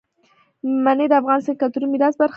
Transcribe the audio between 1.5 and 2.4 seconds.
د کلتوري میراث برخه ده.